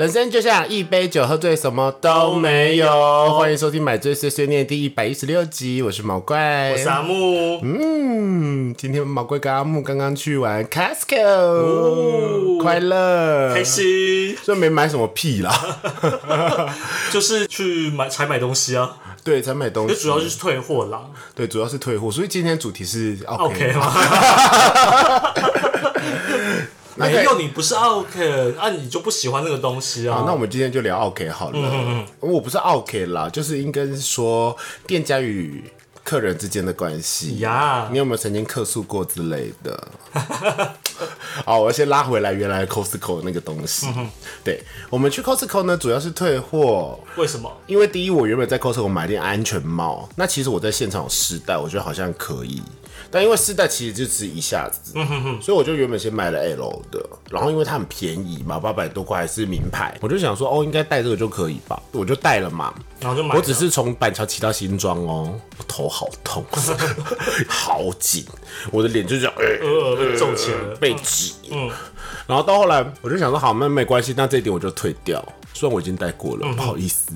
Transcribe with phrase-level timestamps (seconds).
[0.00, 3.34] 人生就像一杯酒，喝醉什么都没有。
[3.38, 7.60] 欢迎收听《买醉碎碎念》第一百一十六集，我是毛怪，我是阿木。
[7.62, 13.52] 嗯，今天毛怪跟阿木刚刚去玩 Costco，快乐。
[13.52, 15.52] 开，心，虽然没买什么屁啦，
[17.12, 21.02] 就是去买才买东西啊，对，才买东西，就主要就是退货啦。
[21.34, 23.92] 对，主要是退货，所以今天主题是 OK 吗？
[27.08, 30.18] 没有，你不是 OK，啊，你就不喜欢那个东西啊？
[30.18, 31.58] 好，那我们今天就聊 OK 好了。
[31.58, 35.64] 嗯嗯我不是 OK 啦，就是应该是说店家与
[36.02, 37.38] 客人之间的关系。
[37.38, 39.88] 呀你有没有曾经客诉过之类的？
[41.46, 43.86] 好，我要先拉回来原来 Costco 那个东西。
[44.44, 46.98] 对，我们去 Costco 呢，主要是退货。
[47.16, 47.50] 为什么？
[47.66, 52.60] 因为第一，我原本在 Costco 买了件安全帽，那其实我在现场试戴，我觉得好像可以。
[53.10, 54.92] 但因为四代其实就只一下子，
[55.42, 62.72] 所以我就原本先买了 L 的，然后因为它很便宜嘛，八百多块还是名牌，我就想说哦，应该带这个就可以吧，我就带了嘛。
[63.00, 63.34] 然后就买。
[63.34, 66.44] 我只是从板桥骑到新庄哦，我头好痛，
[67.48, 68.24] 好紧，
[68.70, 70.76] 我的脸就这样，呃呃被皱起来了。
[70.76, 71.34] 被挤。
[71.50, 71.68] 嗯，
[72.26, 75.20] 然后到后来我就想说，好，那没关系，那这一点我就退掉。
[75.52, 77.10] 虽然我已经带过了，不好意思。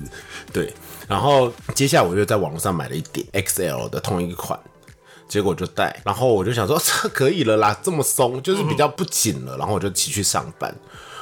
[0.51, 0.73] 对，
[1.07, 4.59] 然后接下来我就在网络上买了一点 XL 的同一个款。
[5.27, 10.73] 结果就戴，然后我就想说 这可以了啦，这么松就是比较不紧了，然后我就骑去上班。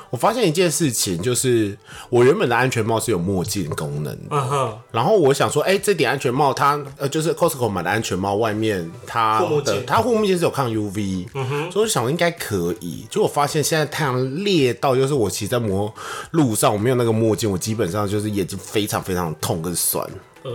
[0.09, 1.75] 我发现一件事情，就是
[2.11, 9.73] 我原本的安全帽是有墨镜功能的，然后我想说，哎、这顶安全帽它呃就是 Costco 买的安全帽，外面它护目镜。
[9.73, 11.27] 的它护目镜是有抗 UV，
[11.71, 13.07] 所以我想应该可以。
[13.09, 15.91] 结果发现现在太阳烈到，就是我骑在摩
[16.29, 20.07] 路上，我没有那个墨镜，我基本上就是眼睛非常非常痛跟酸。
[20.43, 20.51] 呃，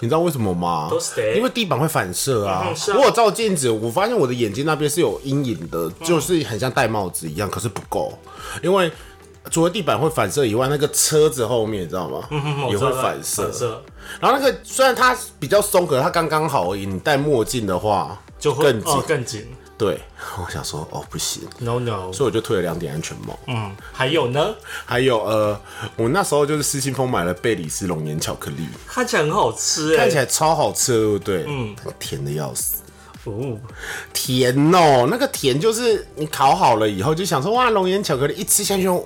[0.00, 1.36] 你知道为什么吗都是的？
[1.36, 2.64] 因为地板会反射啊。
[2.68, 8.18] 嗯是啊我有照镜子，我发现我的眼睛那边是有阴影的，就是很像戴帽子一样，可是不够，
[8.62, 8.90] 因为
[9.50, 12.28] 除了地板会反射以外，那个车子后面你知道吗？
[12.70, 13.42] 也会反射。
[13.44, 13.82] 反射
[14.20, 16.86] 然后那个虽然它比较松，可是它刚刚好而已。
[16.86, 18.92] 你戴墨镜的话就会更紧。
[18.92, 19.46] 哦更紧。
[19.78, 20.00] 对，
[20.42, 23.38] 我想说哦不行，No no，所以我就退了两顶安全帽。
[23.46, 24.54] 嗯，还有呢，
[24.86, 25.60] 还有呃，
[25.96, 31.44] 我那时候就是失心疯买了贝里斯龙岩巧克力，看起来很好吃哎，看起来超好吃，对不对？
[31.46, 32.75] 嗯，甜的要死。
[33.26, 33.58] 哦，
[34.12, 39.00] 甜哦，那个甜就是你烤好了以后就想说哇，龙岩巧克力一吃下去，哇，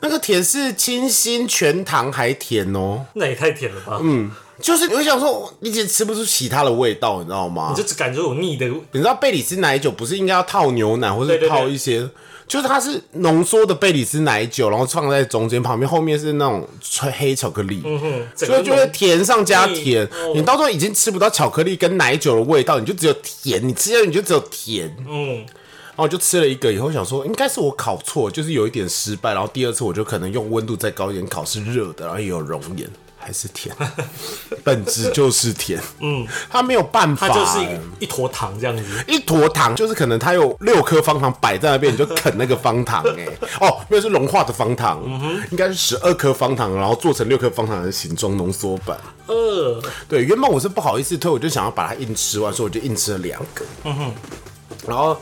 [0.00, 3.98] 那个甜是清新全糖还甜哦，那也太甜了吧？
[4.02, 4.30] 嗯
[4.62, 7.76] 就是你会想说你已经吃不出其他的味道，你知道吗你？
[7.76, 12.08] 就只感觉有腻的，你知道贝里斯奶酒不是应该要套牛奶或者套一些？
[12.46, 16.68] 就是它是浓缩的贝里斯奶酒，然后放在中间，旁边后面是那种
[17.18, 24.94] 黑巧克力，嗯哼，所以就会甜上加甜哦，你到时候已经吃不到巧克力跟奶酒的味道，你就只有甜，你吃下去你就只有甜。
[25.08, 29.32] 嗯，然后我就吃了一个以后想说，应该是我烤错，就是有一点失败。
[29.32, 32.88] 然后第二次我就可能用温度再高一点烤，是热的，然后也有熔岩，
[33.24, 33.74] 还是甜，
[34.62, 35.80] 本质就是甜。
[36.00, 37.58] 嗯，它没有办法，它就是
[38.00, 38.84] 一一坨糖这样子。
[39.08, 43.26] 一坨糖，就是可能它有六颗方糖摆在那边，你就啃那个方糖、哎，
[43.60, 45.02] 哦，没有是融化的方糖，
[45.50, 48.98] 应该是十二颗方糖，然后做成六颗方糖的形状浓缩版。
[49.26, 53.64] 呃，对，原本我是不好意思推，我就想要把它硬吃完，所以我就硬吃了两个。
[54.86, 55.16] 然后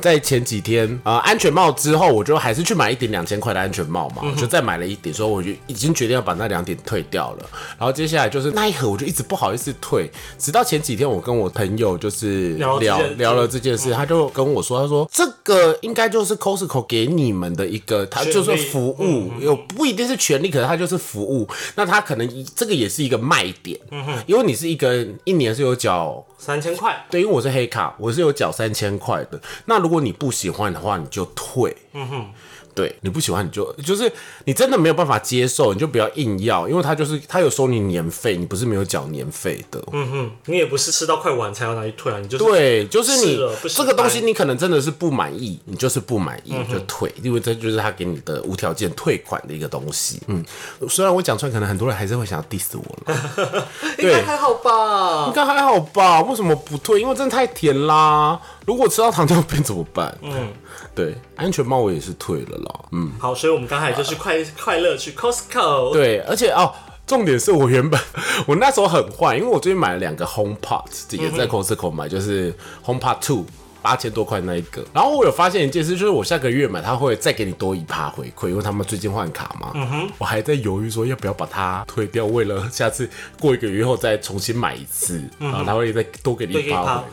[0.00, 7.50] 在前几天，呃，安全帽之后，我就还是去买一顶两千块的安全帽嘛，我就再买了一顶，所以我就已经决定要把那两顶退掉了。
[7.78, 21.48] 然后接下来就是那一盒，我就一直不好意思退，直到前几天我跟我朋友就是聊聊 聊了这件事，他就跟我说，他说这个应该就是 Costco 给你们的一个，他就是服务，有不一定是权利，可是他就是服务。
[21.74, 23.78] 那他可能这个也是一个卖点，
[24.26, 29.40] 因为你是一个一年是有缴三千块，对，因为我是黑卡，我是有缴三千块的。
[29.64, 31.76] 那如果你不喜欢的话，你就退。
[31.92, 32.26] 嗯哼，
[32.74, 34.12] 对，你不喜欢你就就是
[34.44, 39.80] 你真的没有办法接受，你就不要硬要，因为他就是他有收你年费，你不是没有缴年费的。
[39.92, 43.38] 嗯哼，你也不是吃到快完才要拿去退啊，你就是对，就是你
[43.68, 50.20] 这个东西，你可能真的是不满意，你就是不满意就退，因为这就是他给你的无条件退款的一个东西。
[50.26, 50.44] 嗯，
[50.88, 53.68] 虽然我讲出来，可能很多人还是会想要 diss 我了。
[53.98, 55.32] 应该还好吧应？
[55.32, 56.20] 该还好吧？
[56.22, 57.00] 为什么不退？
[57.00, 58.38] 因为真的太甜啦。
[58.66, 60.14] 如果吃到糖尿病怎么办？
[60.20, 60.52] 嗯，
[60.94, 62.80] 对，安全帽我也是退了啦。
[62.92, 66.70] 嗯，好，所以我们刚才就是快 快乐去 Costco，对，而且哦。
[67.06, 68.00] 重点是我原本
[68.48, 72.52] 我那时候很坏，因为我最近买了两个 HomePod，也在 Costco 买，就是
[72.84, 73.44] HomePod Two，
[73.80, 74.84] 八千多块那一个。
[74.92, 79.70] 然后我有发现一件事，就是我下个月买，他会再给你多一趴回馈，因为他们最近换卡嘛。
[79.74, 83.08] 嗯哼，我还在犹豫说要不要把它退掉，为了下次
[83.38, 87.04] 过一个月后再重新买一次，然后他会再多给你一趴回。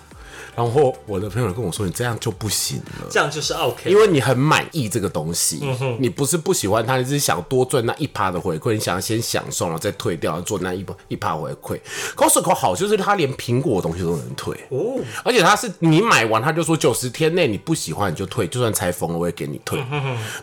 [0.56, 5.62] 然后我的朋友跟我说：“你这样就不行了。”这样就是 OK，因为你很满意这个东西，
[6.00, 11.80] 你不是不喜欢它，你只是想多赚那一趴的回馈，你想要先享受，然后再退掉，做那一一趴回馈。
[12.16, 19.84] Costco 好就是它连苹果的东西都能退哦，而且它是你买完他就说九十天内你不喜欢你就退，就算拆封了我也给你退。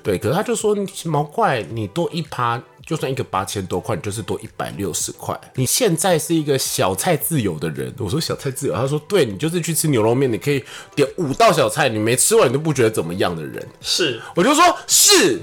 [0.02, 2.60] 对，可是他就说毛怪你多一趴。
[2.90, 5.40] 就算一个八千多块，你就是多一百六十块。
[5.54, 10.60] 你现在是一个小菜自由的人，我说小菜自由，他说对你就是去吃牛肉面，你可以
[10.96, 13.64] 点五道小菜，你没吃完你都不觉得怎么样的人。
[13.80, 15.40] 是，我就说是，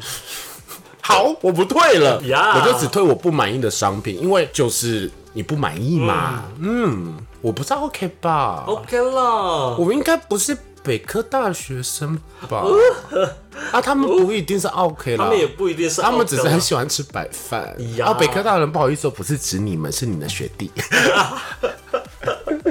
[1.00, 6.44] 好，我不退了，我就只退我不满意的商品，因为就是你不满意嘛。
[6.60, 10.58] 嗯，我不知道 OK 吧？OK 了，我应该不是。
[10.88, 12.18] 北科大学生
[12.48, 12.64] 吧，
[13.74, 17.76] 啊，他们不一定是 OK 了，他们也不一定是，他们只是很喜欢吃白饭。
[18.02, 20.72] 啊，北科大人不好意思，不是指你们，是你的学弟。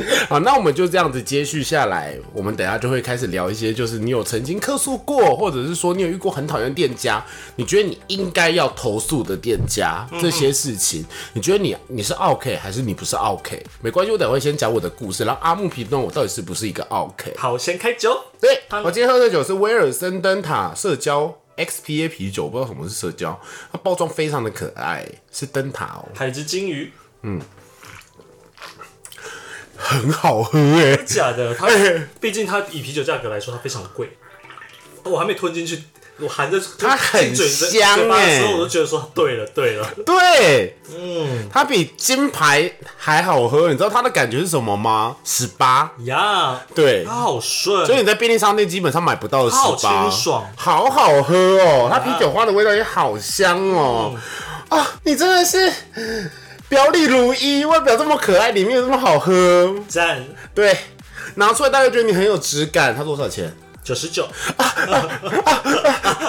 [0.28, 7.24] 好，那我们就这样子接续下来，我们等下就会开始聊一些，就是你有曾经客诉过，或者是说你有遇过很讨厌店家，
[7.56, 13.64] 你觉得你应该要投诉的店家这些事情，你觉得你你是 OK 还是你不是 OK？
[13.80, 17.34] 没关系，我等会先讲我的故事，然后阿木评论我到底是不是一个 OK。
[17.36, 18.16] 好，先开酒。
[18.40, 23.38] 对，我今天喝的酒是威尔森灯塔社交 XPA 啤酒，不知道什么是社交，
[23.72, 26.92] 它包装非常的可爱，是灯塔哦，海之金鱼，
[27.22, 27.40] 嗯。
[29.76, 31.54] 很好喝哎，假的？
[31.58, 31.68] 它
[32.20, 34.16] 毕竟它以啤酒价格来说，它非常贵。
[35.04, 35.84] 我还没吞进去，
[36.18, 43.68] 我含着它很香哎，时候我都觉得说对了，对了，对，嗯，它比金牌还好喝。
[43.70, 45.14] 你知道它的感觉是什么吗？
[45.24, 51.88] 十八呀，对，它好顺，所以你在便利商店基本上买不到的十八，清爽，好好喝哦。
[51.88, 54.12] 它啤酒花的味道也好香哦。
[54.68, 55.72] 啊，你真的是。
[56.68, 60.24] 表里如一，外表这么可爱，里面又这么好喝，赞！
[60.54, 60.76] 对，
[61.36, 62.94] 拿出来大家觉得你很有质感。
[62.94, 63.54] 它多少钱？
[63.84, 64.26] 九十九。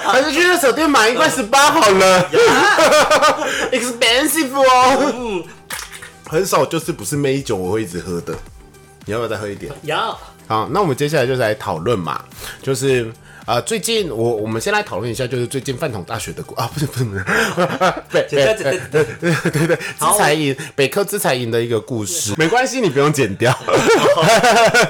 [0.06, 2.30] 还是去热手店买一块十八好了。
[3.72, 5.14] Expensive 哦。
[5.16, 5.44] 嗯，
[6.30, 8.36] 很少就是不是美酒我会一直喝的。
[9.06, 9.74] 你要不要再喝一点？
[9.84, 10.18] 要。
[10.48, 12.24] 好，那我们接下来就是来讨论嘛，
[12.62, 13.12] 就是。
[13.48, 17.24] 啊，最近我我们先来讨论一下，就是最近饭桶大学的故啊，不是不是不是，
[18.12, 23.58] 对对对对对对对，资财营北科资财营的一个故事，没关系，你不用剪掉。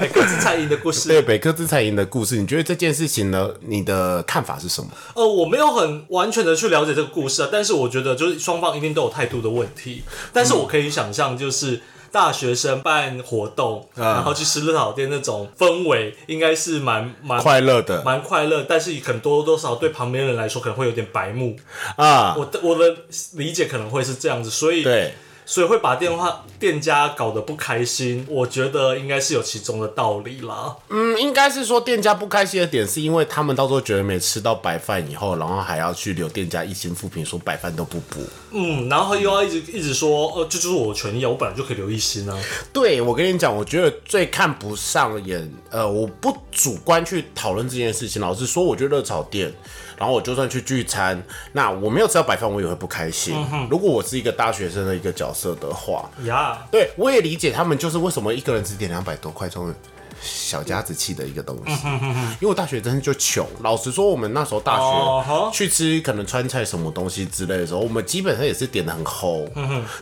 [0.00, 3.48] 北科资财营的故事，对北科资财营的故事，你觉得这件事情呢？
[3.60, 4.88] 你的看法是什么？
[5.14, 10.02] 呃，我没有很完全的去了解这个故事啊，但是我觉得就是双方一定都有态度的问题，
[10.32, 11.80] 但是我可以想象就是。
[12.10, 18.64] 大学生办活动，然后去吃热炒店那种氛围，应该是蛮蛮快乐的，蛮快乐。
[18.68, 21.56] 但是可能多多少对旁边人来说，可能会有点白目
[21.96, 22.34] 啊。
[22.36, 22.96] 我的我的
[23.34, 25.14] 理解可能会是这样子，所以对。
[25.48, 30.76] 所以会把电话店家搞得不开心，我觉得应该是有其中的道理啦。
[30.90, 38.20] 嗯，应该是说店家不开心的点是因为他们到时候觉得没吃到白饭以后，然后还要去留店家一星复评说白饭都不补。
[38.50, 42.38] 嗯，然后又要一直一直说，呃，这就是我的权益啊，我本来就可以留一星啊。
[42.70, 48.20] 对，我跟你讲，我觉得最看不上眼，呃，我不主观去讨论这件事情。
[48.20, 49.50] 老实说，我觉得热炒店。
[49.98, 53.34] 然后我就算去聚餐，那我没有吃到白饭，我也会不开心。
[53.68, 59.74] 如果我是一个大学生的一个角色的话，呀，对我也理解他们就是为什么一个人只点两百多块钟。
[60.20, 63.46] 小家子气的一个东西，因为我大学真的就穷。
[63.60, 69.48] 老实说，我们那时候大学去吃可能川菜什么东西之类的时候，我们基本上也是点的很齁。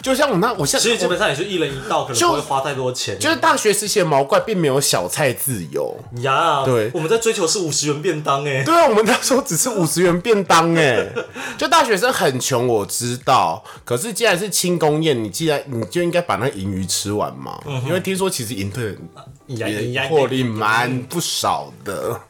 [0.03, 3.19] 就像我那，我现在其实基本上也是一人一道，可能不会花太多钱。
[3.19, 6.65] 就是大学时期的毛怪并没有小菜自由呀。
[6.65, 8.63] 对，我们在追求是五十元便当哎。
[8.65, 11.07] 对啊，我们那时候只吃五十元便当哎。
[11.59, 13.63] 就大学生很穷，我知道。
[13.85, 17.61] 可是既然是庆功宴，你既然你就应该把那银鱼吃完嘛。
[17.87, 18.97] 因为听说其实银退。
[19.47, 22.21] 也获利蛮不少的，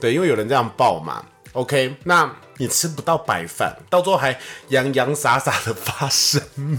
[0.00, 1.24] 对，因为有人这样报嘛。
[1.52, 6.78] OK，那你吃不到白饭，到最后还洋洋洒洒的发声明，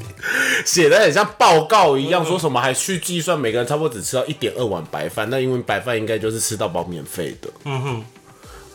[0.66, 7.50] 写的很像报告一样，说什么还去计算每个人差不多只吃到一点二碗白饭，那因为白饭应该就是吃到饱免费的。
[7.66, 8.06] 嗯哼，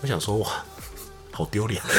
[0.02, 0.48] 我想说哇，
[1.36, 1.80] 好丢脸。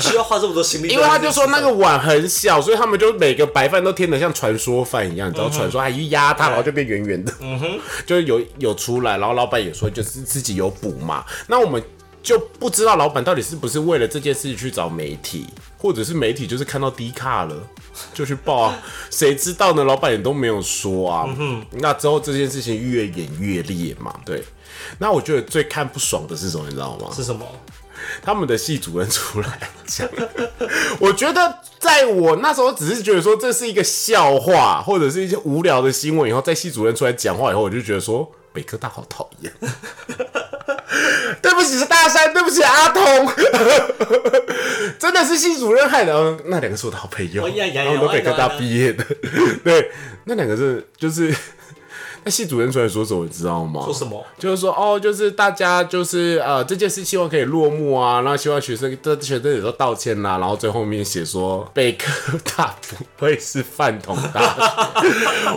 [0.00, 11.82] 需要花这么多心力，因为他就说那个碗很小，所以他们就每个白饭都添得像传说饭一样，你知道传说还一压它，然后就变圆圆的，嗯哼， 就是有有出来，然后老板也说就是自己有补嘛，那我们
[12.22, 17.56] 就不知道老板到底是不是为了这件事情去找媒体，或者是媒体就是看到低卡了
[18.14, 18.78] 就去报啊，
[19.10, 19.82] 谁知道呢？
[19.82, 24.40] 老板也都没有说啊，嗯那之后这件事情越演越烈嘛，对，
[24.98, 27.08] 那我觉得最看不爽的是什么，你知道吗？
[27.12, 27.44] 是什么？
[28.22, 30.08] 他们的系主任出来讲，
[30.98, 39.52] 我觉得在我那时候只是觉得说这是一个笑话，或者是一些无聊的新闻，以后在系主任出来讲话以后，我就觉得说北科大好讨厌。
[41.40, 43.02] 对不起，是大山，对不起阿通，
[44.98, 46.14] 真的是系主任害的。
[46.14, 49.04] 哦那两个是我的好朋友，哎呀呀呀他们都北科大毕业的。
[49.62, 49.90] 对，
[50.24, 51.34] 那两个是就是。
[52.28, 53.80] 那系主任出来说什么，你知道吗？
[53.86, 54.22] 说什么？
[54.38, 62.74] 就是说哦，就是大家就是呃这件事希望可以落幕啊，然后希望学生这学生也都道歉啦、然后最后面写说北科大
[63.16, 64.42] 不会是饭桶大
[65.00, 65.08] 学，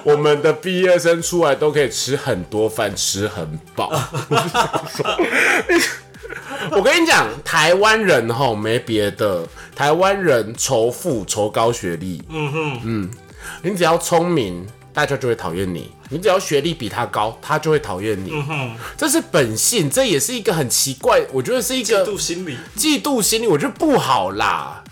[0.09, 3.91] 我们的毕业生出来都可以吃很多饭，吃很饱。
[6.71, 13.11] 我跟你讲，台湾人吼没别的，台湾人仇富仇高学历，嗯哼，嗯，
[13.61, 14.65] 你只要聪明。
[14.93, 18.33] 大家就会讨厌你，你只要学历比他高，他就会讨厌你。
[18.97, 22.57] 这是本性，这也是一个很奇怪，我觉得是一个嫉妒心理。
[22.75, 24.83] 嫉妒心理，我觉得不好啦。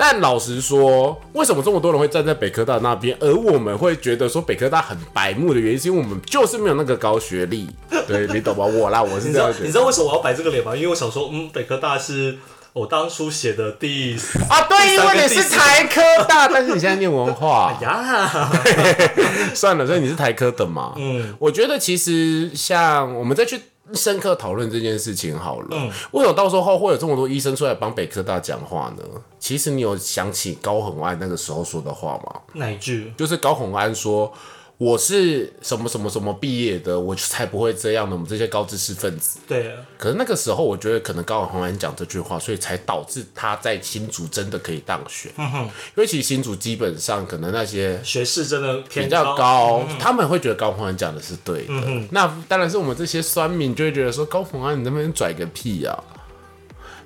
[0.00, 7.68] 但老实说，为什么这么多人会站在北科大那边，而我们会觉得说北科大很白目的原因，是因为我们就是没有那个高学历。
[8.06, 8.64] 对你懂吗？
[8.64, 10.76] 我啦，我是这样觉得你知道为什么我要摆这个脸吗？
[10.76, 12.38] 因为我想说，嗯，北科大是
[12.72, 14.62] 我当初写的第四啊。
[14.68, 17.74] 对，因为你是台科大， 但是你现在念文化。
[17.80, 18.50] 哎呀，
[19.54, 20.92] 算了，所以你是台科的嘛？
[20.96, 23.60] 嗯，我觉得其实像我们再去
[23.94, 25.68] 深刻讨论这件事情好了。
[25.72, 29.04] 嗯，为什么到时候会有这么多医生出来帮北科大讲话呢？
[29.38, 32.40] 其实你有想起高宏安那个时候说的话吗？
[32.54, 33.12] 哪一句？
[33.16, 34.32] 就是高宏安说。
[34.78, 38.14] 我是什么什么什么毕业的，我才不会这样的。
[38.14, 45.32] 我们这些高知识分子，对，可是那个时候，我觉得可能高虹安讲这句话，所以才导致他在新竹真的可以当选。
[45.36, 51.74] 因为其实新竹基本上可能那些学士真的比较高，他们会觉得高虹安讲的是对的。
[52.12, 56.04] 那当然是我们这些酸民就会觉得说高虹安你那边拽个屁呀、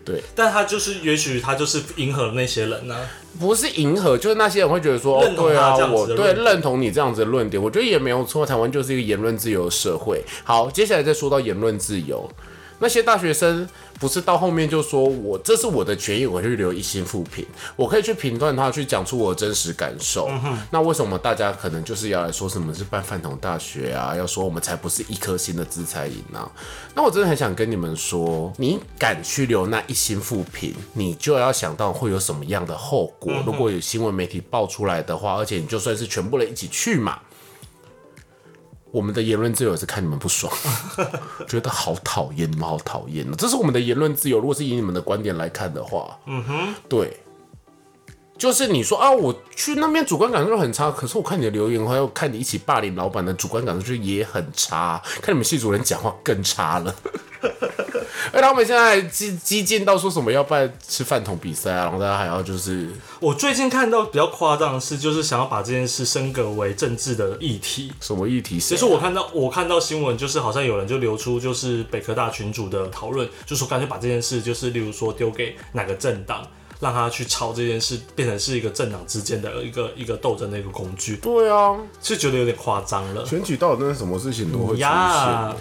[0.05, 2.97] 对，但他就是，也许他就是迎合那些人呢、
[3.39, 8.45] 不是迎合，就是那些人会觉得说，哦对啊我对认同你这样子的论点，我觉得也没有错。
[8.45, 10.23] 台湾就是一个言论自由的社会。
[10.45, 12.29] 好，接下来再说到言论自由，
[12.83, 13.67] 那些大学生
[14.01, 17.47] 不是到后面就说我这是我的权益，我去留一心复评，
[17.77, 20.29] 我可以去评断他，去讲出我的真实感受。
[20.73, 24.17] 那为什么大家可能就是要来说什么是办饭桶大学啊？
[24.17, 26.51] 要说我们才不是一颗心的资财营啊？
[26.93, 33.33] 那我真的很想跟你们说，你敢去留那一心复评，你就要想到会有什么样的后果。
[33.47, 37.21] 如果有新闻媒体爆出来的话，而且你就算是全部人一起去嘛。
[38.93, 40.53] 我们的言论自由也是看你们不爽，
[41.49, 43.35] 觉得好讨厌，你们好讨厌哦。
[43.39, 44.39] 这是我们的言论自由。
[44.39, 47.17] 如果是以你们的观点来看的话，嗯哼，对，
[48.37, 56.95] 就是你说啊，我去那边主观感受很差，可是我看你的留言，还有看你一起霸凌老板的主观感受就也很差，看你们系主任讲话更差了。
[58.33, 62.89] 而他们现在激激进到说什么要办吃饭桶比赛啊，然后大家还要就是
[63.21, 67.93] 我最近看到比较夸张的是，就是想要把这件事升格为政治的议题。
[68.01, 68.61] 什么议题？
[68.61, 76.47] 其实我看到我看到新闻，就是好像有人就流出就是北科大群主的讨论，就说干脆把这件事就是例如说丢给哪个政党，
[76.81, 83.25] 让他去抄这件事，变成是一个政党之间的一个一个斗争的一个工具，对啊，是觉得有点夸张了。
[83.27, 85.57] 选举到底真的什么事情都会出现。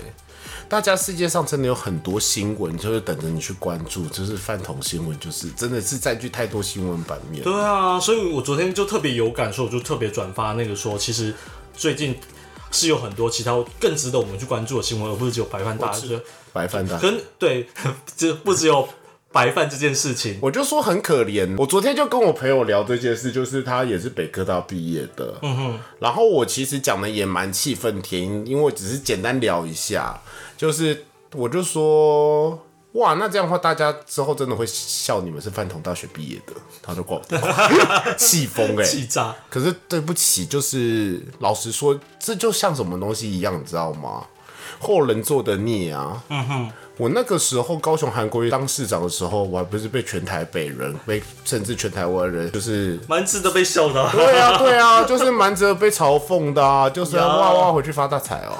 [0.71, 7.43] 大家世界上真的有很多新闻，就是等着你去关注，就是饭桶新闻，就是真的是占据太多新闻版面。
[7.43, 11.35] 对啊，所以我昨天就特别有感，所以我就特别转发那个说，其实
[11.75, 12.15] 最近
[12.71, 16.17] 是有很多其他更值得我们去关注的新闻，而不是只有白饭大师。
[16.53, 17.67] 白饭大，跟对，
[18.15, 18.87] 就不只有
[19.31, 20.37] 白饭这件事情。
[20.41, 21.55] 我就说很可怜。
[21.57, 25.79] 我昨天就跟我朋友聊这件事，就是他也是北科大毕业的，嗯哼。
[25.99, 30.19] 然后我其实讲的也蛮气愤填膺，因为我只是简单聊一下，
[30.57, 32.67] 就是我就说。
[32.95, 39.33] 哇，那这样的话，大家之后真的会笑你们是饭桶大学毕业的，他就挂我电话，气疯哎，气炸！
[39.49, 44.25] 可是对不起，就是老实说，这就像什么东西一样，你知道吗？
[44.77, 46.21] 后人做的孽啊！
[46.27, 54.11] 嗯哼，我那个时候高雄韩国瑜当市长的时候，我还不是被全台北人，被甚至全台湾人，就是蛮值得被笑的、啊。
[54.11, 58.53] 对啊，对啊， 就是蛮值得被嘲讽的啊，就是要哇哇回去发大财哦。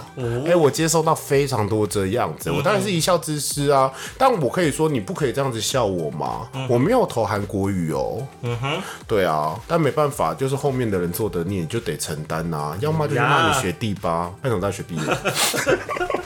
[0.48, 3.92] 哎、我接收到非常多这样子，我当然是一笑置之啊。
[4.18, 6.48] 但我可以说，你不可以这样子笑我吗？
[6.68, 8.26] 我没有投韩国语哦。
[8.42, 12.76] 嗯哼，对啊，但没办法，就是后面的人做的孽，你就得承担啊。
[12.80, 15.02] 要么就是骂你呀学弟吧，那种大学毕业，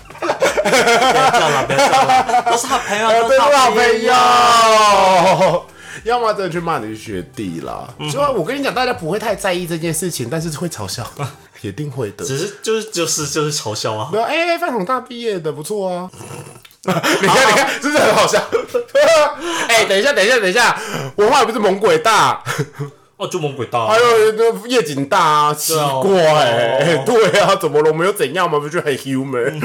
[0.70, 5.66] 不要笑了，不要笑了，都是好朋友，都对是好 朋友。
[6.04, 11.04] 要么真的去骂你学弟啦，嗯所以我跟你讲，大家不会太在意这件事情，但是会嘲笑，
[11.62, 12.24] 一定会的。
[12.24, 14.10] 只是就是就是就是嘲笑啊！
[14.12, 16.10] 没有，哎、饭桶大毕业的不错啊。
[16.84, 18.40] 你看，你看，是不是很好笑？
[19.68, 20.78] 哎、等一下，等一下，等一下，
[21.16, 22.44] 文化也不是猛鬼大，
[23.18, 27.90] 哦，就猛鬼大还，有那夜景大啊，奇哦怪、哦对啊，怎么了？
[27.90, 28.60] 我们又怎样嘛？
[28.60, 29.58] 不就很 human？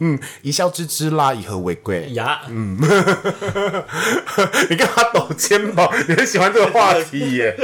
[0.00, 2.10] 嗯，一笑置之啦，以和为贵。
[2.12, 2.76] 呀，嗯
[4.68, 5.90] 你干嘛抖肩膀？
[6.06, 7.56] 你很喜欢这个话题耶。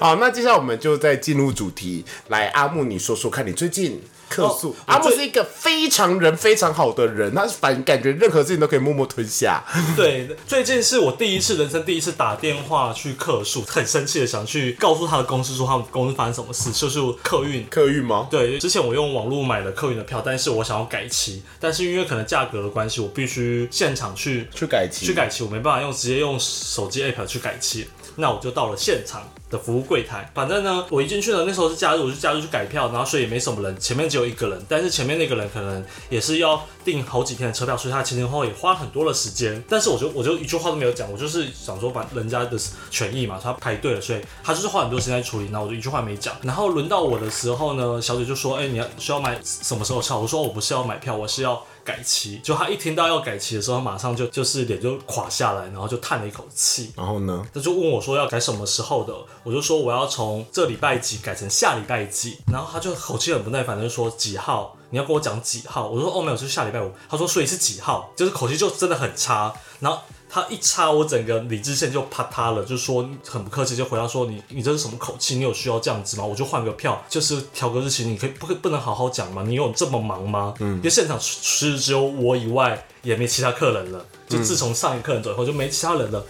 [0.00, 4.00] 好，那接下来我们就再进入主题，来阿木，你说说看你最近。
[4.28, 9.64] 客诉，哦阿木是一个非常人非常好的人，他反感觉任何事情都可以默默吞下。
[9.96, 17.66] 对，最近是我第一次人生第一次打电话去客诉，很生气的想去告诉他的公司说他们公司发生什么事，就是客运。
[17.68, 18.28] 客运吗？
[18.30, 30.30] 对，之前我用网络买了客运的票，但是我想要改期，但是因为可能价格的关系，我必须现场去去改期，去改期，我没办法用直接用手机 app 去改期，那我就到了现场的服务柜台。
[30.34, 39.62] 反正呢，我一进去呢，那时候是假日，我就假日去改票，然后所以也没什么人，前面只有一个人，但是前面那个人可能也是要订好几天的车票，所以他前前后后也花很多的时间。
[39.68, 42.58] 但是我就我就一句话都没有讲，我就是想说把人家的
[42.90, 46.34] 权益嘛，他排队了，所以他就是花很多时间在处理，然后我就一句话没讲。
[46.42, 56.92] 然后轮到我的时候呢，小姐就说：“哎、你要需要买什么时候票？”我说：“我不是要买票，我是要。”改期，就他一听到要改期的时候，马上就就是脸就垮下来，然后就叹了一口气。
[56.94, 57.42] 然后呢？
[57.54, 69.98] 他就问我说要改什么时候的，我就说我要从这礼拜几改成下礼拜几，然后他就口气很不耐烦，就说几号，你要跟我讲几号，我说哦没有，就是下礼拜五，他说所以是几号，就是口气就真的很差，然后。
[70.28, 75.36] 他一插，我整个理智线就啪塌了，就说很不客气，就回答说你你这是什么口气？
[75.36, 76.24] 你有需要这样子吗？
[76.24, 79.42] 我就换个票，就是调个日期，你可以不可不能好好讲吗？
[79.46, 80.52] 你有这么忙吗？
[80.60, 84.04] 嗯，因为现场其实只有我以外，也没其他客人了。
[84.28, 86.22] 就自从上一客人走以后，就没其他人了。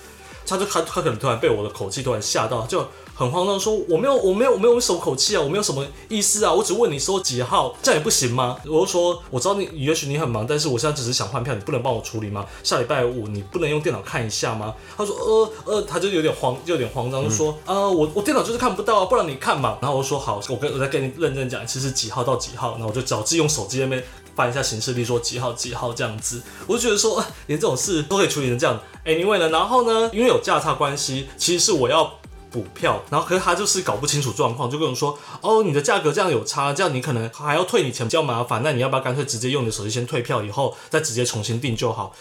[0.47, 2.87] 他就他他可能突然被我的口气突然吓到，就
[3.19, 8.57] 很慌张说我没有我没有我没有什么口气啊，我没有什么意思啊，我只问你说几号，这样也不行吗？
[8.65, 12.47] 我就说我知道你也许你很忙，但是我现在只是想换票，你不能帮我处理吗？
[12.63, 14.73] 下礼拜五你不能用电脑看一下吗？
[14.97, 19.78] 他说呃呃，他就有点慌，就有点慌张，就说啊、我我电脑就是看不到啊，不然你看嘛。
[19.83, 24.04] 然后我说好，我跟我再跟你认真讲一次是几号到几号，然后我就找自己用手机那边。
[24.37, 28.81] 翻一下行事历，说几号几号这样子，我就觉得说，连这种事都可以处理成这样。
[29.04, 32.18] Anyway 呢，然后呢，因为有价差关系，其实是我要
[32.50, 42.15] 补票，然后可是他就是搞不清楚状况，就跟我说，哦，你的价格这样有差，这样你可能还要退你钱比较麻烦，那你要不要干脆直接用你的手机先退票，以后再直接重新订就好？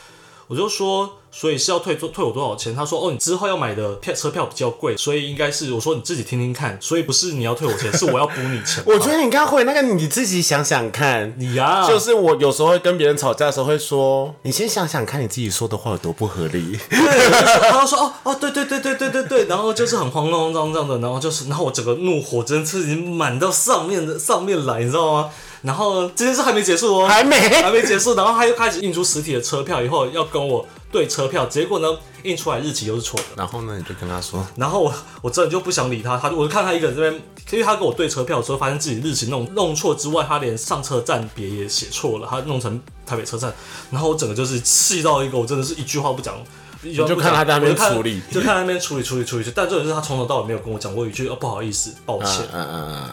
[0.47, 2.73] 我就说，所以是要退退我多少钱？
[2.73, 8.81] 他说，哦，你之后要买的票车票比较贵，所以应该是我说你自己听听看，所以不是你要退我钱，是我要补你钱。
[8.87, 11.33] 我觉得你刚刚回那个你自己想想看。
[11.37, 16.79] 你呀、就是我有时候会跟别人吵架的时候会说，你先想想看你自己说的话有多不合理。
[16.89, 25.29] 他就说哦哦对对对对对对对，然后就是很慌慌张张的，然后就是，然后我整个怒火真的是已经满到上面的上面来，你知道吗？
[25.61, 31.87] 然后这件事还没结束哦，还没还没结束，然后他又开始印出实体的车票，以后要跟我对车票，结果呢
[32.23, 33.25] 印出来日期又是错的。
[33.35, 37.13] 然后呢，你就跟他说，然后我我真的就不想理他，他 就我就看他一个人这边，
[37.51, 43.53] 因为他跟我对车票的时候，发现自己日期弄弄错之外，他连上车站别也写错了，他弄成台北车站，
[43.91, 46.35] 然后我整个就是气到一个，我真的是一句话不讲。
[46.83, 52.45] 你就看他在那边处理就看他那边处理处理处理，但重点是他从头到尾没有跟我讲过一句哦不好意思，抱歉。
[52.53, 53.09] 嗯嗯嗯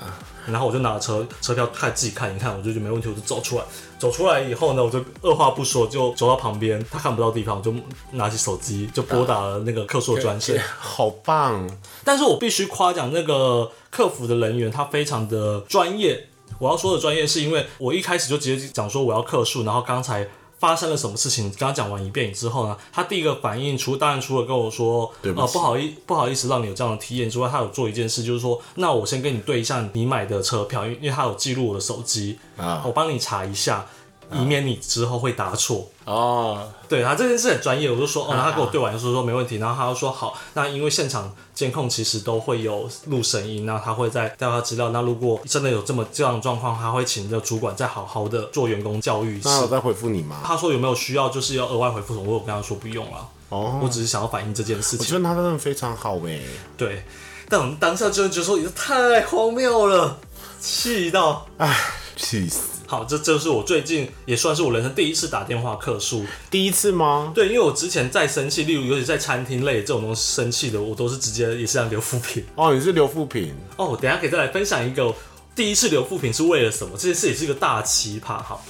[0.46, 3.64] 然后我就拿车车票看自己看一看，我就觉得没问题，我就走出来。
[3.98, 7.74] 走出来以后呢，我就二话不说就走到旁边，他看不到地方，我就
[8.11, 10.62] 拿起手机就拨打了那个客诉专线。
[10.78, 11.66] 好棒！
[12.04, 16.28] 但是我必须夸奖那个客服的人员，他非常的专业。
[16.59, 20.28] 我要说的专业，是因为我一开始就直接讲说我要客诉，然后刚才
[20.64, 25.53] 发生了什么事情，跟他讲完一遍之后呢，他第一个反应除当然除了跟我说，呃对不起。
[25.53, 32.83] 不好意不好意思让你有这样的体验之外，他有做一件事，就是说，那我先跟你对一下你买的车票，因为因为他有记录我的手机，啊。
[32.87, 33.85] 我帮你查一下，
[34.35, 35.88] 以免你之后会答错。
[36.05, 49.62] 哦，对他这件事很专业，我就说，哦，然后他跟我对完就说说没问题，然后他就说好，那因为现场监控其实都会有录声音，那他会在调查资料，那如果真的有这么这样的状况，他会请这个主管再好好的做员工教育一次那。
[49.62, 50.42] 我再回复你吗？
[50.44, 55.01] 他说有没有需要，就是要额外回复什么，我有跟他说不用了，哦，我只是想要反映这件事情。
[55.01, 56.42] 我觉得他真的非常好诶。
[56.77, 57.03] 对，
[57.49, 60.18] 但我们当下真的觉得说也是太荒谬了，
[60.61, 61.47] 气到。
[61.57, 61.75] 唉，
[62.14, 62.73] 气死！
[62.87, 66.25] 好，这这是我最近也算是我人生第一次打电话客诉。
[66.51, 67.33] 第一次吗？
[67.35, 72.44] 对，因为我之前再生气，例如尤其在餐厅类这种东西生气的，我都是直接也是让留负评。
[72.55, 75.14] 哦，你是刘富平，哦，等一下可以再来分享一个
[75.55, 76.92] 第一次留副品是为了什么？
[76.97, 78.42] 这件事也是一个大奇葩。
[78.42, 78.64] 好，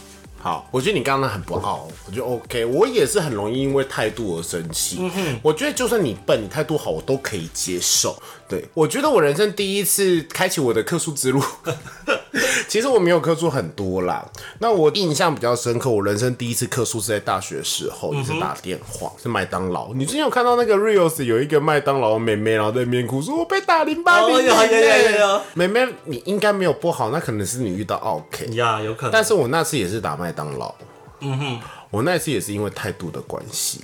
[0.44, 5.00] 好，我觉得你刚刚那很不傲，我觉得 OK，我也是很容易因为态度而生气。
[5.40, 8.14] 我觉得就算你笨，你态度好，我都可以接受。
[8.46, 11.42] 对我觉得我人生第一次开启我的客诉之路，
[12.68, 14.30] 其实我没有客诉很多啦。
[14.58, 19.94] 那我印象比较深刻，我人生第一次客诉是在大学时候，也是打电话，是麦当劳。
[19.94, 28.44] 你之前有看到那个 reels 有一个麦当劳妹妹，然后在那边哭说：“我被打零八零零。”哦有有有有有妹妹，你应该没有不好，那可能是你遇到 OK。
[28.52, 29.10] 呀，有可能。
[29.10, 30.74] 但是我那次也是打麦当劳，
[31.20, 33.80] 嗯哼，我那次也是因为态度的关系，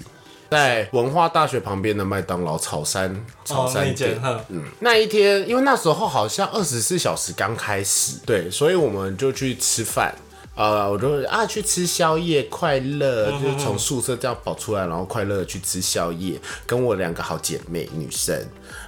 [0.51, 3.93] 在文化大学旁边的麦当劳草山草山店。
[3.93, 10.15] 一件，，哼，嗯，那一天，因为那时候好像二十四小时刚开始，对，所以我们就去吃饭。
[10.61, 18.39] 呃，我就啊去吃宵夜，快乐，就是从宿舍这样跑出来，然后快乐去吃宵夜，跟我两个好姐妹女生。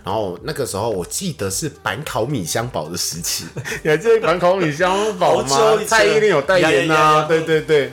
[0.05, 3.47] 然后那个时候我记得是板烤米香堡的时期，
[3.83, 7.91] 你还记得板烤米香堡吗蔡依林有代言呐、对对对。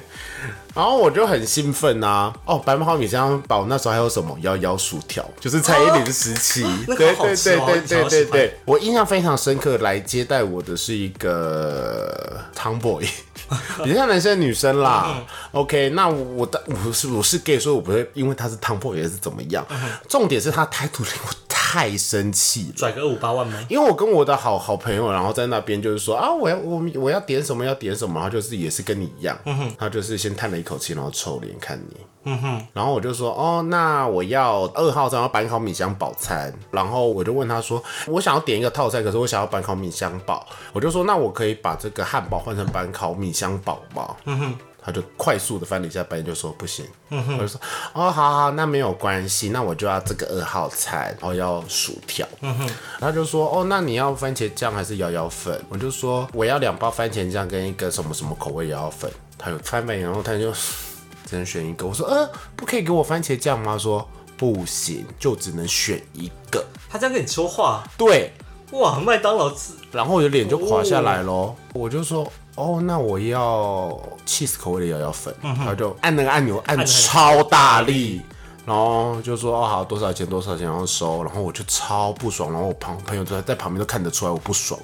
[0.76, 2.34] 然后我就很兴奋啊！
[2.46, 6.64] 哦，白烤米香堡那时候还有什么幺幺薯条，就是蔡依林的时期。
[6.88, 9.78] 那个对对对对对对对，我印象非常深刻。
[9.80, 13.06] 来接待我的是一个 tomboy，
[13.84, 15.22] 比较像男生女生啦。
[15.52, 19.66] OK，那我的我是我是 gay，所以我不会因为他是 tomboy 也是怎么样。
[20.08, 21.34] 重点是他态度令我
[21.72, 22.74] 太生气了。
[22.76, 23.64] 拽个二五八万吗？
[23.70, 29.38] 因为我跟我的好好朋友，然后在那边就是说啊，我要我我要点什么要点什么，然后就是也是跟你一样，
[29.78, 44.16] 他就是先叹了一口气，然后臭脸看你，嗯哼，然后我就说哦，那我要二号餐，要板烤米香堡餐，然后我就问他说，我想要点一个套餐，可是我想要板烤米香堡，我就说那我可以把这个汉堡换成板烤米香堡吗？
[44.26, 44.56] 嗯哼。
[44.82, 46.86] 他就快速的翻了一下白眼，就说不行。
[47.10, 47.60] 我就说
[47.94, 52.28] 哦，好好，那没有关系，那我就要这个二号餐，然后要薯条。
[52.42, 55.60] 嗯他就说哦，那你要番茄酱还是摇摇粉？
[55.70, 59.12] 我就说我要两包番茄酱跟一个什么什么口味摇摇粉。
[59.38, 60.52] 他有翻白眼，然后他就
[61.26, 61.86] 只能选一个。
[61.86, 63.74] 我说呃，不可以给我番茄酱吗？
[63.74, 66.66] 他说不行，就只能选一个。
[66.90, 68.34] 他这样跟你说话，对，
[68.72, 71.56] 哇，麦当劳吃然后我的脸就垮下来咯。
[71.74, 75.34] 我就说哦，那我要 cheese 口味的摇摇粉。
[75.42, 78.22] 他就按那个按钮按超大力。
[78.66, 84.80] 然后就说哦好多少钱多少钱，然后收，然后我就超不爽，然后我旁朋友都在在旁边都看得出来我不爽，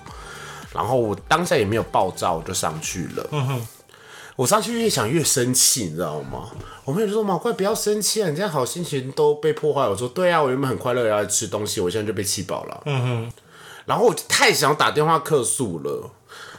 [0.73, 3.29] 然后我当下也没有爆炸，我就上去了。
[4.35, 6.49] 我上去越想越生气，你知道吗？
[6.83, 13.31] 我朋友就说：“毛怪，不要生气啊，你这样好心情都被破坏。”我说：“对啊，我原本很快乐要来吃东西，我现在就被气饱了。”嗯哼。
[13.85, 16.09] 然后我就太想打电话客诉了。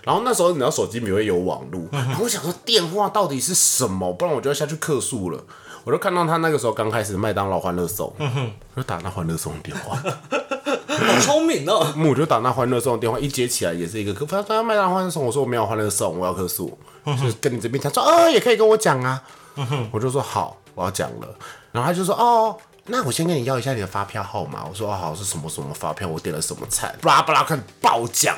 [0.07, 5.45] 然后那时候你知道手机没会有网络，然后我想说电话到底是什么，不然我就要下去客诉了。
[5.83, 9.97] 我就看到他那个时候刚开始麦当劳欢乐颂，我就打那欢乐颂的电话。
[10.87, 11.93] 好聪明哦。
[12.09, 19.21] 我就打那欢乐颂的电话，一接起来也是一个客，他说麦当劳欢乐颂，我说我没有欢乐颂，我要客诉，就是跟你这边讲说，哦，也可以跟我讲啊，
[19.91, 21.29] 我就说好，我要讲了，
[21.73, 22.57] 然后他就说哦。
[22.89, 24.65] 那我先跟你要一下你的发票号码。
[24.65, 28.37] 我说哦好是什么什么发票，我点了什么菜，巴拉巴拉看爆讲。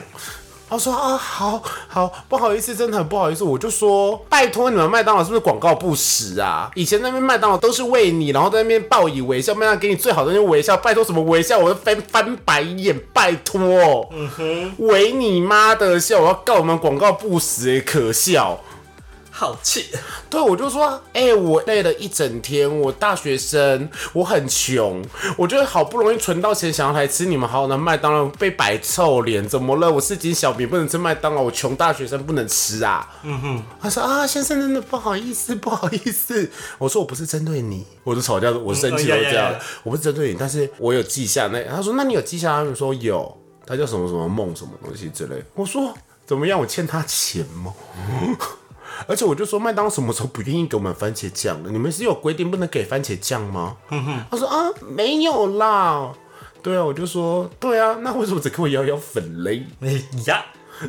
[0.68, 3.42] 他说啊好好不好意思，真的很不好意思。
[3.42, 6.70] 我就说拜托你们麦当劳是不是广告不实啊？
[6.74, 11.58] 以前那边麦当劳都是为你，然后在那边报以微笑，麦当劳给你最好的那微笑，拜托什么微笑？
[11.58, 16.20] 我就翻翻白眼，拜托，嗯哼，为你妈的笑！
[16.20, 18.60] 我要告我们广告不实、欸，可笑。
[19.38, 19.86] 好气，
[20.28, 25.00] 对，我就说，哎、我累了一整天，我大学生，我很穷，
[25.36, 29.88] 我觉得好不容易存到钱，想要来吃你们好好的麦当劳，被摆臭脸，怎么了？
[29.88, 33.08] 我市井小民不能吃麦当劳，我穷大学生不能吃啊。
[33.22, 36.50] 嗯哼，他说啊，先生真的不好意思，不好意思。
[36.78, 41.62] 我说我不是针对你，我就吵架，我生气嗯都这样我不是针对你，但是我有记下那。
[41.62, 42.64] 他说那你有记下？
[42.64, 45.40] 他说有，他叫什么什么梦什么东西之类。
[45.54, 45.94] 我说
[46.26, 46.58] 怎么样？
[46.58, 47.72] 我欠他钱吗？
[49.06, 51.70] 而且我就说麦当什么时候不愿意给我们番茄酱了？
[51.70, 53.76] 你们是有规定不能给番茄酱吗？
[54.30, 56.12] 他说啊没有啦。
[56.60, 59.64] 对啊，我就说对啊，那为什么只给我摇摇粉嘞？
[59.80, 60.44] 哎呀，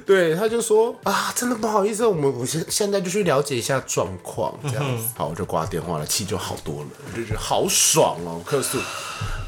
[0.06, 5.10] 对，他就说啊，真的不好意思，我们我现现在就去了解一下状况，这样子。
[5.16, 8.42] 好，我就挂电话了，气就好多了，我就觉得好爽哦。
[8.44, 8.80] 客诉，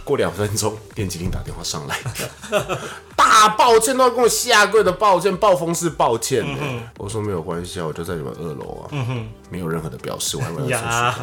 [0.03, 1.97] 过两分钟，电击铃打电话上来，
[3.15, 6.81] 大抱歉都要跟我下跪的抱歉，暴风式抱歉呢。
[6.97, 8.89] 我说没有关系啊，我就在你们二楼啊，
[9.49, 10.69] 没有任何的表示，我还没有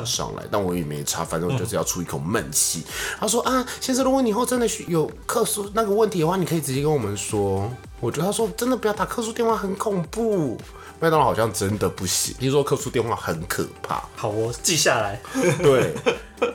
[0.05, 2.85] 上来，但我也没差，反正我就是要出一口闷气。
[3.19, 7.71] 他说啊，先生，如果你以后真的有客诉那个问题的话，你可以直接跟我们说。
[8.01, 10.57] 我觉得他说真的不要打客诉电话，很恐怖。
[11.01, 14.03] 麦当劳好像真的不行，听说客诉电话很可怕。
[14.17, 15.21] 好，我记下来。
[15.63, 15.95] 对，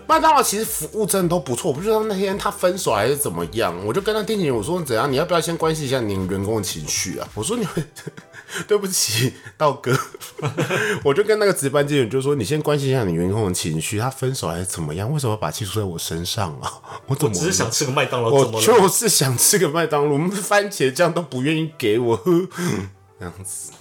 [0.06, 7.28] 麦当劳其实服务真的都不错，我不知道那天他分手还是怎么样，我就跟他店经理我说怎样，你要不要先关心一下你们员工的情绪啊？
[7.34, 7.90] 我说你们
[8.68, 9.98] 对不起，道哥，
[11.04, 15.12] 我就跟那个值班经理就说你先关心一下你员工的情绪，他分手还是怎么样？
[15.12, 16.72] 为什么把气出在我身上啊？
[17.08, 18.66] 我怎么了只是想吃个麦当劳，我怎么了？
[18.66, 22.48] 就是想吃个麦当劳，我们番茄酱都不愿意给我，呵
[23.18, 23.72] 这样子，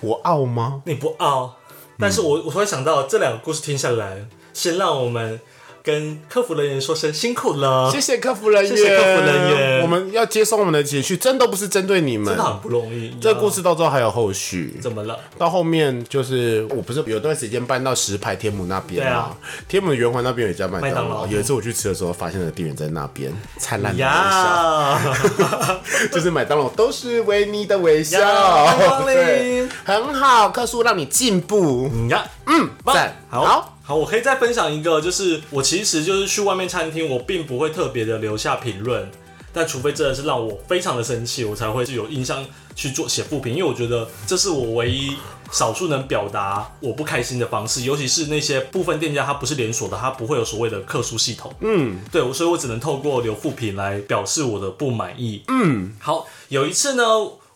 [0.00, 0.82] 我傲吗？
[0.86, 1.56] 你不傲，
[1.98, 5.40] 但是我我突然想到，这两个故事听下来，先让我们
[5.82, 9.82] 跟客服人员说声辛苦了，谢谢客服人员，谢谢客服人员。
[9.82, 12.26] 我们要接收我们的情绪，真的不是针对你们。
[12.26, 12.44] 真的。
[12.44, 13.14] 很不容易。
[13.20, 15.18] 这故事到最后还有后续，怎么了？
[15.36, 19.10] 到后面就是我不是有段时间搬到石牌天母那边嘛。
[19.10, 19.36] 对啊，
[19.68, 24.10] 天母的圆环那边有一家麦当劳，有一次我去吃的时候，发现了店员在那边灿烂的微
[25.36, 25.78] 笑，
[26.12, 28.18] 就是麦当劳都是为你的微笑。
[29.84, 39.10] 很好，克数让你进步，嗯呀，嗯，赞，好好，我可以再分享一个，就是我其实就是去外面餐厅，我并不会特别的留下评论，
[39.50, 42.44] 但除非真的是让我非常的生气，我才会是有印象
[42.76, 45.16] 去做写负评，因为我觉得这是我唯一
[45.50, 55.44] 少数能表达我不开心的方式，尤其是那些部分店家它不是连锁的，它不会有所谓的客诉系统，嗯，对，所以我只能透过留负评来表示我的不满意。
[55.48, 57.04] 嗯，好，有一次呢，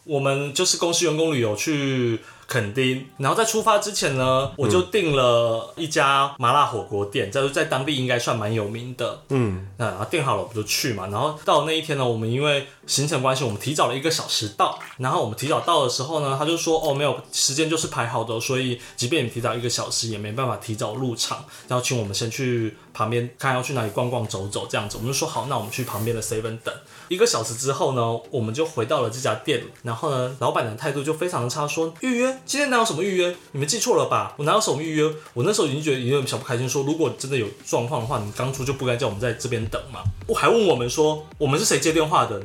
[0.04, 2.20] 我们就是公司员工旅游去
[2.52, 9.22] 垦丁，然后在出发之前呢，我就订了一家麻辣火锅店，在在当地应该算蛮有名的。
[9.30, 11.06] 嗯，那然后订好了，我们就去嘛。
[11.06, 14.78] 然后到那一天呢，我们因为行程关系，我们提早了一个小时到。
[14.98, 21.42] 然后我们提早到的时候呢，他就说哦，没有时间就是排好的，所以即便你提早一个小时，也没办法提早入场。
[21.68, 24.98] 然后请我们先去旁边看要去哪里逛逛走走这样子。
[24.98, 26.74] 我们就说好，那我们去旁边的 seven 等。
[27.08, 29.62] 一个小时之后呢，我们就回到了这家店。
[29.82, 33.34] 然后呢，老板的态度就非常的差，说预约今天哪有什么预约？
[33.52, 34.34] 你们记错了吧？
[34.36, 35.10] 我哪有什么预约？
[35.32, 40.00] 我那时候已经觉得有点小不开心，说如果真的有状况的话，你当初就不该叫我们在这边等嘛。
[40.26, 42.42] 我还问我们说，我们是谁接电话的？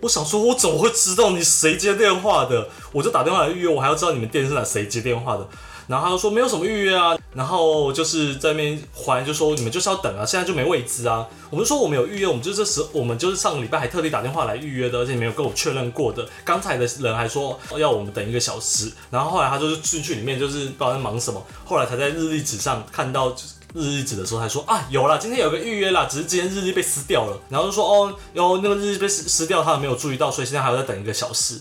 [0.00, 2.68] 我想说，我怎么会知道你谁接电话的？
[2.92, 5.48] 我就打电话来预约，我还要知道你们店是哪谁接电话的。
[5.88, 11.26] 然后他就说没有什么预约啊，然后就是在那边还就说你们就是要等啊，现在就没位置啊。
[11.50, 16.28] 我们就说我们有预约，我们就这时我们就是上个礼拜还特地打电话来预约的，而且没有跟我确认过的。
[16.44, 23.34] 刚才的人还说要我们等一个小时，然后后来他就是进去里面就是不知道在忙什么，后来才在日历纸上看到
[23.74, 31.60] 日历纸的时候才说啊有啦，今天有个预约啦，只是今天日历被撕掉了，然后就说哦有那个日历被撕撕掉，他们没有注意到，所以现在还要再等一个小时。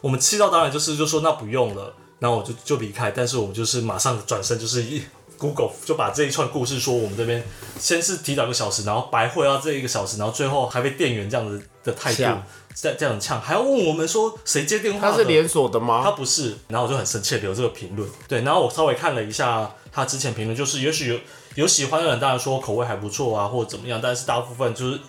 [0.00, 5.02] 我们气到当然就是就说那不用了，然后我就就离开，但是我就是马上转身就是一
[5.36, 7.42] Google 就把这一串故事说我们这边
[7.80, 15.10] 先是提早一个小时，然后白会要这一个小时，然后最后还被店员这样子的态度呛这这样呛，还要问我们说谁接电话的？
[15.10, 16.10] 它是连锁的他吗？
[16.12, 18.08] 不是，然后我就很生气地留这个评论。
[18.28, 21.18] 对，然后我稍微看了一下他之前评论，就是也许有
[21.56, 25.00] 有喜欢的人，当然说口味还不错啊，或者怎么样，但是大部分就是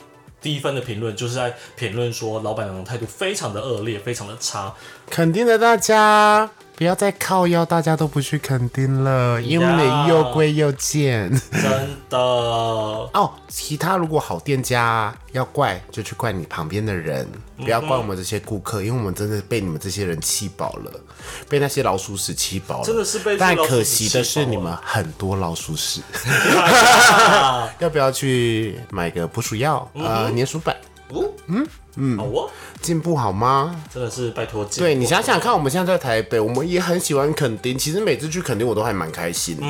[0.41, 4.73] 低分的评论，就是在评论说老板娘的态度非常的恶劣，非常的差。
[5.10, 11.29] 肯定的，大家不要再靠腰，大家都不去垦丁了，因为你又贵又贱。
[11.51, 11.62] 真
[12.09, 12.17] 的，
[13.13, 20.91] 哦，其他如果好店家要怪，就去怪你旁边的人，不要怪我们这些顾客，因为我们真的被你们这些人气饱了，
[21.47, 22.83] 被那些老鼠屎气饱了。
[22.83, 26.01] 真的是被但可惜的是，你们很多老鼠屎，
[27.77, 29.88] 要不要去买个捕鼠药？
[29.93, 30.75] 呃，粘鼠板，
[31.09, 32.49] 哦，嗯嗯，好哦，
[32.82, 33.84] 进步好吗？
[33.93, 34.65] 真的是拜托。
[34.65, 37.77] 对你想想看，我们现在在台北，我们也很喜欢垦丁。
[37.77, 39.65] 其实每次去垦丁，我都还蛮开心的，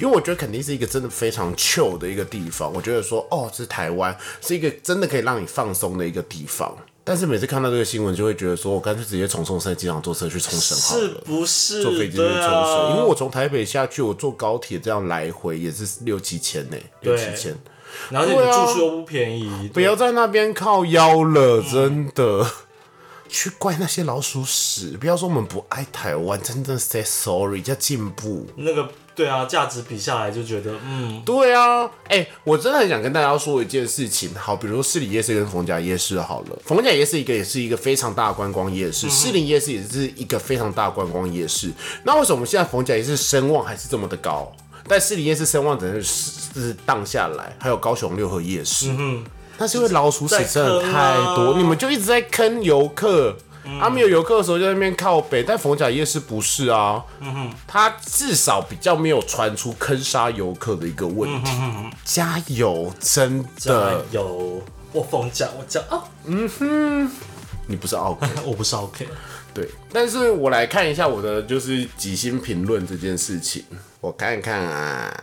[0.00, 2.72] 因为我觉得垦丁是一个真的非常 chill 的一个地方。
[2.72, 6.76] 我觉得说，哦，这是台湾，是一个真的可以让你放松的一个地方。
[7.06, 11.20] 但是每次看到这个新闻，就会觉得说，我干脆直接从松山机场坐车去冲绳好是了。
[11.24, 11.82] 不是？
[11.82, 17.54] 坐飞机去冲绳，因为我从台北下去，我坐高铁这样来回也是六七千呢，六七千。
[18.10, 22.46] 然后你对啊住宿又不便宜，不要在那边靠腰了，真的。
[23.26, 28.46] 去怪那些老鼠屎，不要说我们不爱台湾，真正 say sorry 叫进步。
[28.54, 31.20] 那个对啊，价值比下来就觉得嗯。
[31.26, 34.32] 对啊，哎、我真的很想跟大家说一件事情。
[34.36, 41.72] 好，比如说士林夜市跟逢甲夜市好了，逢甲夜市一个也是一个非常大的观光夜市，士林夜市也是一个非常大的观光夜市。
[42.04, 44.52] 那为什么我们现在逢甲夜市声望还是这么的高？
[44.86, 49.24] 但士林夜市声望真的是是荡下来，还有高雄六合夜市，嗯
[49.56, 53.36] 那是因为老鼠屎真的太多，啊你们就一直在坑游客。
[53.80, 61.50] 啊，没有游客的时候就在那边靠北，但逢甲夜市不是啊，嗯他至少比较没有传出坑杀游客的一个问题。
[62.04, 64.62] 加油，真加的，油！
[64.92, 66.04] 我逢甲，我讲啊，
[67.66, 69.08] 你不是 OK 我不是 OK，
[69.54, 73.64] 对，但是我来看一下我的就是几星评论这件事情，
[74.00, 75.14] 我看看啊。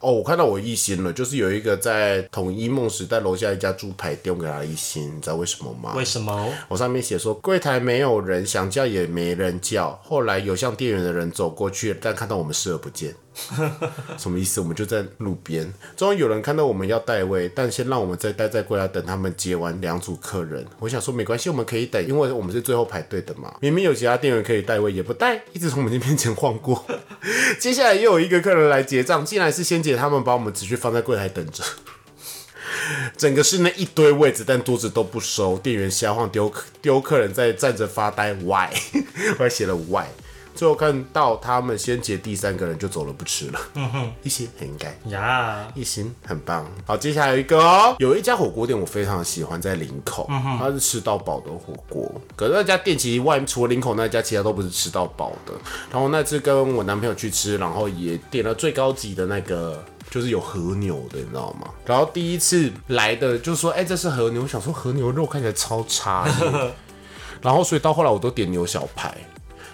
[0.00, 5.94] 哦，我看到我一星了，就是有一个在统一梦时代楼下一家猪排丢，给他一星，你知道为什么吗？
[5.96, 6.52] 为什么？
[6.68, 9.98] 我上面写说柜台没有人，想叫也没人叫。
[10.02, 13.14] 后来有向店员的人走过去，但看到我们视而不见。
[14.16, 14.60] 什么意思？
[14.60, 20.64] 我们就在路边，终于有人看到我们要带位，但先让我们再待在柜台等他们接完两组客人。
[20.78, 23.52] 我想说没关系，我们可以等，因为我们是最后排队的嘛。
[23.60, 26.86] 明明有其他店员可以带位，也不带，一直从我们面前晃过。
[27.58, 31.64] 接下来又有一个客人来结账，竟然是先姐他们把我们持续放在柜台等着。
[33.16, 38.32] 整个是那一堆位置，但桌子都不收，店员瞎晃，丢丢客人在站着发呆。
[38.34, 38.68] Why？
[39.38, 40.06] 我还写了 Why。
[40.54, 43.60] 最后看到他们先结第三个人就走了，不吃了。
[43.74, 46.66] 嗯哼，一心很应该呀，一心很棒。
[46.86, 50.26] 好，接下来有一个哦，有一家火锅店我非常喜欢，在林口，
[50.58, 52.10] 它是吃到饱的火锅。
[52.36, 55.52] 可是那家店其实外除了林口那家，其他都不是吃到饱的。
[55.90, 59.84] 然后那次跟我男朋友去吃，然后也点了最高级的那个。
[60.10, 61.68] 就是有和牛的，你知道吗？
[61.84, 66.24] 然后第一次来的就说：“哎，这是和牛。”我想说和牛肉看起来超差，
[67.42, 69.12] 然后所以到后来我都点牛小排。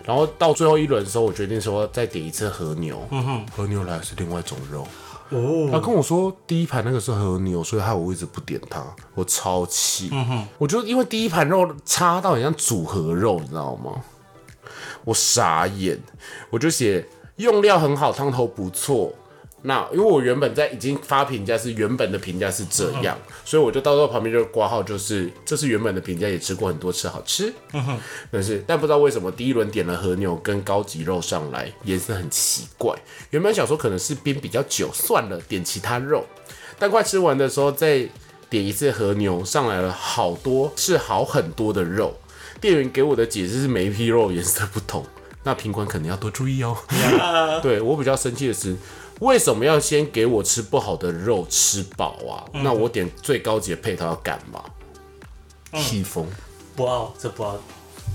[0.05, 3.07] 然后到最后一轮的时候，我决定说再点一次和牛。
[3.11, 4.87] 嗯哼，和牛来是另外一种肉。
[5.31, 8.85] 哦，他跟我说第一盘那个是和牛，所以害我一直不点它。
[9.15, 10.09] 我超气。
[10.13, 13.93] 嗯哼，我就因为第一盘肉差到很像组合肉，你知道吗？
[15.05, 15.99] 我傻眼，
[16.51, 19.13] 我就写用料很好，汤头不错。
[19.63, 27.53] 那因为我原本在已经发评价是原本的评价是这样，所以我就到时候旁边就挂号，就是这是原本的评价，也吃过很多次，好吃。
[28.31, 32.97] 但是但不知道为什么第一轮点了和牛跟高级肉上来，颜色很奇怪。
[33.29, 36.25] 原本想说可能是冰比较久，算了，点其他肉。
[36.79, 38.09] 但快吃完的时候再
[38.49, 42.15] 点一次和牛，上来了好多是好很多的肉。
[42.63, 45.05] 店员给我的解释是每一批肉颜色不同，
[45.45, 46.75] 那品管可能要多注意哦。
[47.63, 48.75] 对我比较生气的是。
[49.21, 52.45] 为什么要先给我吃不好的肉吃饱啊？
[52.53, 54.63] 那我点最高级的配套要干嘛？
[55.73, 56.27] 披风
[56.75, 57.57] 不傲，这不傲，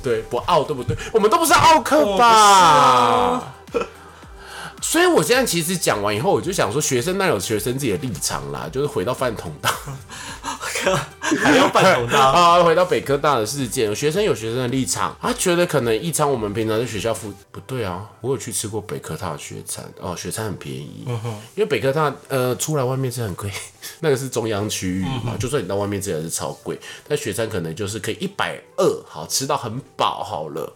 [0.03, 0.97] 对不傲对不对？
[1.13, 3.55] 我们都不是奥克吧？
[4.81, 9.69] 所以，我现在其实讲完以后，我就想说，学生那有学生自己的立场啦，就是回到饭桶大，
[11.41, 12.19] 还要饭桶大。
[12.31, 21.03] 啊，回到北科大的事件，学生有学生的立场，他觉得可能一餐我们平常在学校付不对啊，我有去吃过北科大的学餐哦，学餐很便宜，
[21.55, 23.51] 因为北科大呃出来外面是很贵，
[24.01, 30.73] 那个是中央区域嘛，就算你到外面吃也是超贵，但学餐可能就是可以一百二，好吃到很饱好了。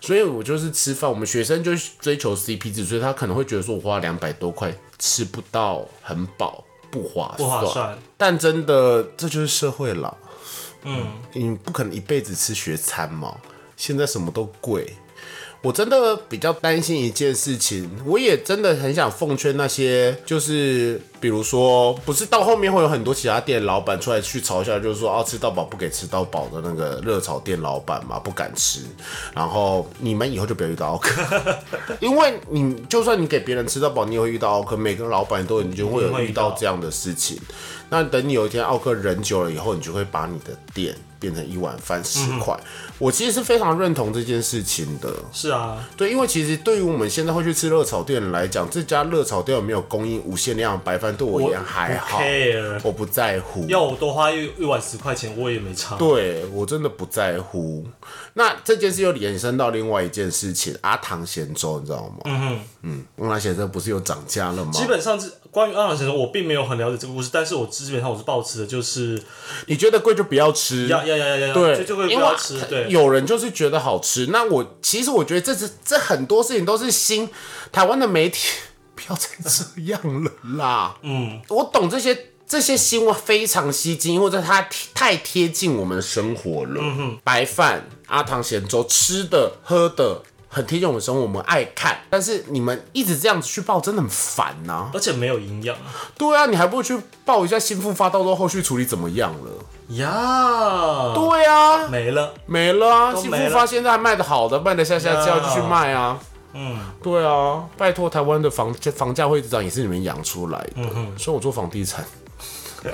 [0.00, 7.98] 所以我就是吃饭，我们学生就追求 CP 值，所以他可能会觉得说我花两百多块吃不到很饱，不划不划算。
[8.16, 10.16] 但真的这就是社会了，
[10.84, 13.36] 嗯，你不可能一辈子吃学餐嘛，
[13.76, 14.96] 现在什么都贵。
[15.62, 28.80] 我真的比较担心一件事情，我也真的很想奉劝那些，就是比如说，不是到后面会有很多其他店老板出来去嘲笑，就是说，哦，吃到饱不给吃到饱的那个热炒店老板嘛，不敢吃。
[29.34, 31.54] 然后你们以后就不要遇到奥克，
[32.00, 34.74] 因为你就算你给别人吃到饱，你也会遇到奥克。
[34.74, 37.38] 每个老板都你就会有遇到这样的事情。
[37.90, 40.96] 那等你有一天奥克人久了以后，你就会把你的店。
[41.20, 42.58] 变成一碗饭十块，
[42.98, 45.14] 我其实是非常认同这件事情的。
[45.32, 52.18] 是啊，对，因为其实对于我们现在会去吃热炒店来讲，这家热炒店有没有供应无限量白饭，对我而言还好，
[52.82, 53.66] 我不在乎。
[53.68, 55.96] 要我多花一一碗十块钱，我也没差。
[55.96, 57.86] 对我真的不在乎。
[58.40, 62.16] 那这件事又延伸到另外一件事情，阿唐咸粥，你知道吗？
[62.24, 64.70] 嗯哼，嗯，阿唐咸粥不是又涨价了吗？
[64.72, 69.22] 基本上是关于阿唐咸粥，我并没有很了解这个故事，但是我基本上我是抱持的就是，
[69.66, 70.86] 你觉得贵就不要吃。
[70.86, 71.52] 要要要要！
[71.52, 72.58] 对，就会不要吃。
[72.62, 74.28] 对，有人就是觉得好吃。
[74.28, 77.28] 那我其实我觉得这是这很多事情都是新
[77.70, 78.48] 台湾的媒体
[78.96, 80.96] 不要再这样了啦。
[81.02, 86.80] 嗯，我懂这些这些新闻非常吸睛，或者它太贴近我们的生活了。
[86.80, 90.20] 嗯哼，白饭、阿汤咸粥，吃的喝的。
[90.52, 95.76] 很贴近我们生活，我们爱看，但是你们一直这样子去报，真的很烦呐，而且没有营养。
[96.18, 99.94] 对啊，你还不如去报一下新复发，到时候后续处理怎么样了？
[99.94, 103.14] 呀，对啊，没了，没了啊！
[103.14, 106.18] 新复发现在还卖的好的，卖的下下就要继续卖啊。
[106.54, 110.82] 嗯，对啊，拜托，台湾的房房价会一直涨，也是你们养出来的。
[111.16, 112.04] 所以我做房地产。
[112.82, 112.92] 对，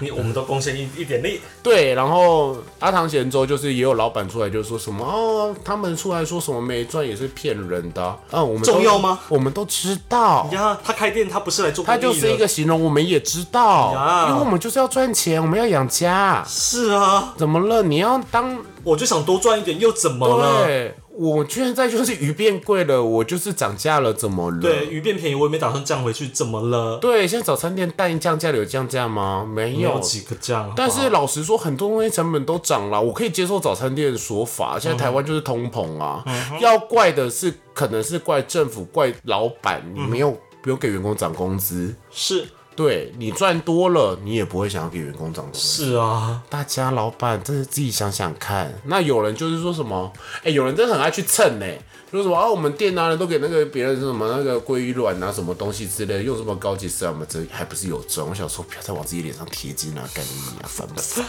[0.00, 1.40] 你我们都贡献一一点力。
[1.62, 8.42] 对，然后阿唐贤州就是也有老板出来就说什么哦，他们出来说什么没赚也是骗人的啊。
[8.42, 9.20] 我们重要吗？
[9.28, 10.48] 我们都知道。
[10.52, 13.92] 呀，他开店他不是来做，他就是一个形容，我们也知道。
[14.28, 16.44] 因为我们就是要赚钱，我们要养家。
[16.46, 17.82] 是啊，怎么了？
[17.82, 20.64] 你要当，我就想多赚一点，又怎么了？
[20.64, 24.60] 对，我现在就是鱼变贵了，我就是涨价了，怎么了？
[24.60, 26.98] 对，鱼变便宜，我也没打算降回去，怎么了？
[26.98, 29.48] 对，现在早餐店蛋降价了，有降价吗？
[29.48, 30.00] 没有。
[30.00, 34.78] 几个降，但是老实说，很多东西成本都涨了，我可以接受早餐店的说法。
[34.78, 36.24] 现在台湾就是通膨啊，
[36.60, 42.46] 要怪的是可能是怪政府、怪老板，你没有不用给员工涨工资，是
[42.76, 45.58] 对你赚多了，你也不会想要给员工涨工资。
[45.60, 48.72] 是啊，大家老板真是自己想想看。
[48.84, 50.12] 那有人就是说什么，
[50.42, 51.66] 哎、有人真的很爱去蹭呢、
[52.10, 58.26] 说什么啊，我们店啊人都给那个别人什么那个鲑鱼卵啊，什么东西之类的，用什么高级饲料嘛，这还不是有赚？
[58.26, 61.24] 我想说，不要再往自己脸上贴金啊，干你啊，烦不烦？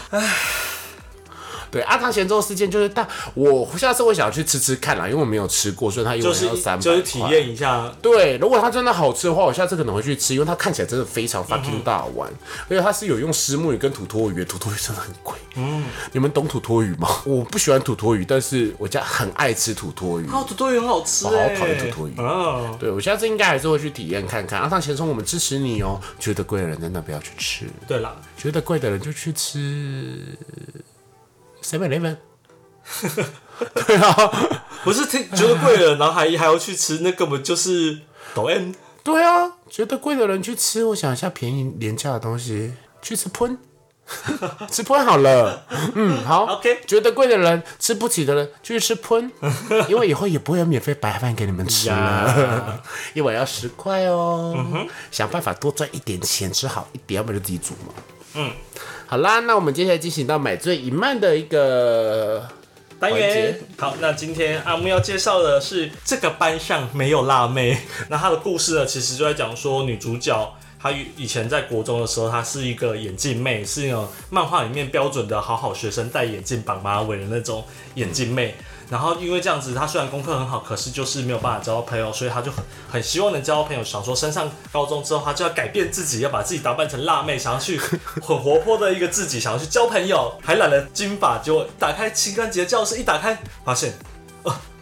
[1.70, 12.30] 对阿唐咸粥事件就是但，我下次会想要去吃吃看啦，因为我没有吃过，所以它一就是碗要三百就是体验一下，对，如果它真的好吃的话，我下次可能会去吃，因为它看起来真的非常 fucking 大碗，
[12.68, 15.34] 而且它是有用石目鱼跟土托鱼，土托鱼真的很贵。
[15.56, 17.08] 嗯， 你们懂土托鱼吗？
[17.24, 20.26] 我不喜欢土托鱼，但是我家很爱吃土托鱼。
[20.30, 24.60] 哦，土托鱼很好吃我好哎，讨厌土托鱼哦，对对我下次应该还是会去体验看看。
[24.60, 26.00] 阿唐咸粥，我们支持你哦。
[26.18, 30.36] 觉得贵的人真的不要去吃，对啦，觉得贵的人就去吃
[31.66, 32.16] Seven Eleven。
[33.86, 34.14] 对啊，
[34.84, 37.98] 不是听觉得贵了，然后还还要去吃，那根本就是
[38.34, 38.72] 抖 M。
[39.02, 43.58] 对啊，觉得贵的人去吃，我想一下便宜廉价的东西，去吃喷，
[44.70, 45.66] 吃喷好了。
[45.94, 49.32] 嗯，好 OK 觉得贵的人吃不起的人就去吃喷，
[49.88, 52.80] 因为以后也不会有免费白饭给你们吃了呀，
[53.14, 54.86] 一碗要十块哦。
[55.10, 57.94] 想办法多赚一点钱，吃好一点，要不然就自己煮嘛。
[58.34, 58.52] 嗯，
[59.08, 62.44] 好啦，那我们接下来进行到买醉一漫的一个
[62.98, 67.78] 单元好，那今天阿木要介绍的是这个班上没有辣妹。
[68.08, 78.56] 那她的故事呢，其实就在讲说女主角她以以前在国中的时候，她是一个眼镜妹，是那种漫画里面标准的好好学生，戴眼镜绑马尾的那种眼镜妹。
[78.88, 93.92] 然后因为这样子，他虽然功课很好，可是就是没有办法交到朋友，所以他就很很希望能交到朋友，想说升上高中之后，他就要改变自己，要把自己打扮成辣妹，想要去很活泼的一个自己，想要去交朋友，还染了金发，结果打开情感节教室，一打开发现。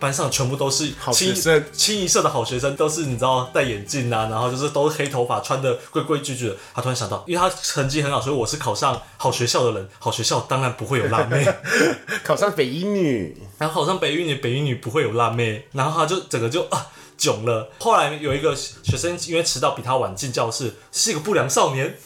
[0.05, 6.57] 呃，班上全部都是好清学生清一色的好学生，都是你知道戴眼镜啊，然后就是都是黑头发，穿的规规矩矩的。
[6.75, 11.47] 他突然想到，因为他成绩很好，所以我是考上好学校的人，好学校当然不会有辣妹。
[12.23, 17.71] 考上北一女，然后考上北一女，北一女不会有辣妹，然后他就整个就啊囧了。
[17.79, 21.97] 后来有一个学生因为迟到比他晚进教室，是一个不良少年。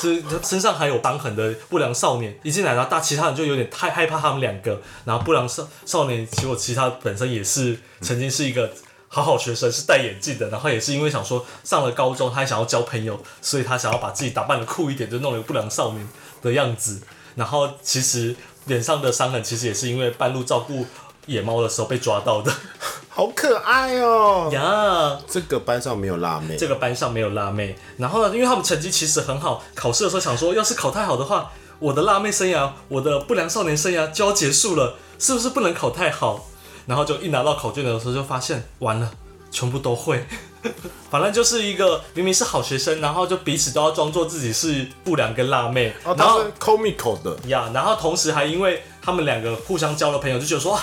[0.00, 8.70] 是他身上还有伤痕的不良少年一进来，然后大其他人就有点太害怕他们两个，然后不良少少年其实我其他本身也是曾经是一个
[9.08, 16.08] 好好学生，是戴眼镜的，然后也是因为想说上了高中，他想要交朋友，所以他想要把自己打扮的酷一点，就弄了一个不良少年
[16.40, 17.00] 的样子，
[17.34, 18.34] 然后其实
[18.66, 20.86] 脸上的伤痕其实也是因为半路照顾
[21.30, 22.52] 野猫的时候被抓到的
[23.08, 24.50] 好可爱哦。
[24.52, 25.18] 呀。
[25.28, 36.46] 这个班上没有辣妹，这个班上没有辣妹，然后呢，因为他们成绩其实很好，考试的时候想说，要是考太好的话，我的辣妹生涯，我的不良少年生涯就要结束了，是不是不能考太好？
[36.86, 39.10] 然后就一拿到考卷的时候，就发现完了，
[39.50, 40.26] 全部都会。
[41.10, 50.82] 反正就是一个明明是好学生，然后就彼此都要装作自己是不良跟辣妹，哦，然后他是 comical 的，呀然后同时还因为他们两个互相交了朋友，就觉得说，啊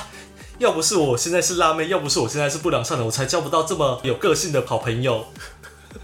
[0.59, 5.25] 要不是我现在是辣妹，要不是我现在是不良少年，我才交不到这么有个性的好朋友。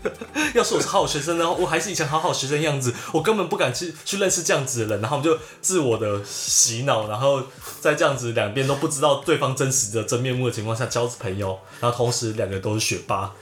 [0.53, 7.41] 要是我是好学生呢，我还是以前好好学生的样子，我根本不敢去去认识这样子的人，然后我们就自我的洗脑，然后
[7.79, 13.33] 在这样子两边都不知道对方真实的真面目的情况下交朋友，然后同时两个都是学霸，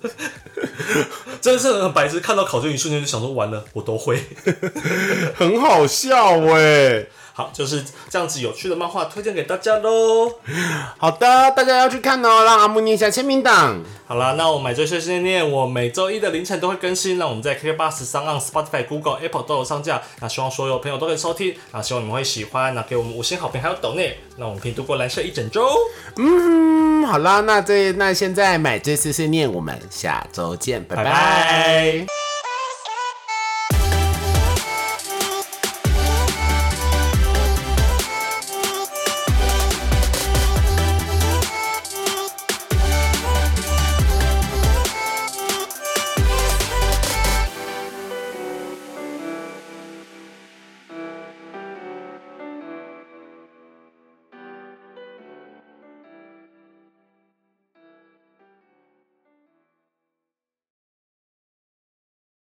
[1.40, 2.20] 真的是很白痴。
[2.20, 4.22] 看到考卷一瞬间就想说完了，我都会。
[5.34, 7.06] 很好笑哎。
[7.36, 10.32] 好，就是这样子有趣的漫画推荐给大家喽。
[10.96, 13.78] 好的，大家要去看哦，让阿木念一下签名档。
[14.06, 17.18] 好啦，那我买醉碎碎念，我每周一的凌晨都会更新。
[17.18, 20.00] 那我们在 KK Bus、Spotify、Google、Apple 都有上架。
[20.20, 21.54] 那希望所有朋友都可以收听。
[21.72, 22.74] 那希望你们会喜欢。
[22.74, 25.68] 那给我们五星好评，还有抖内，那我们可以度过蓝色一整周。
[26.16, 32.25] 嗯，好啦，那这那现在买醉碎碎念，我们下周见，拜拜拜拜